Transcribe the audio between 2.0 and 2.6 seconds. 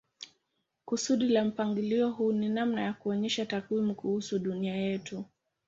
huu ni